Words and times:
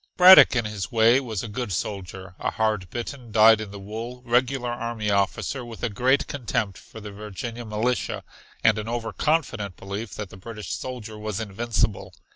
Braddock 0.17 0.55
in 0.55 0.65
his 0.65 0.91
way 0.91 1.19
was 1.19 1.43
a 1.43 1.47
good 1.47 1.71
soldier, 1.71 2.33
a 2.39 2.49
hard 2.49 2.89
bitten, 2.89 3.31
dyed 3.31 3.61
in 3.61 3.69
the 3.69 3.77
wool, 3.77 4.23
regular 4.25 4.71
army 4.71 5.11
officer 5.11 5.63
with 5.63 5.83
a 5.83 5.89
great 5.89 6.25
contempt 6.25 6.75
for 6.79 6.99
the 6.99 7.11
Virginia 7.11 7.65
militia, 7.65 8.23
and 8.63 8.79
an 8.79 8.87
over 8.89 9.13
confident 9.13 9.77
belief 9.77 10.15
that 10.15 10.31
the 10.31 10.37
British 10.37 10.71
soldier 10.73 11.19
was 11.19 11.39
invincible. 11.39 12.15